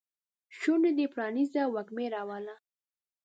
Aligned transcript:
شونډې 0.57 0.91
دې 0.97 1.05
پرانیزه 1.13 1.61
وږمې 1.73 2.05
راوله 2.15 2.55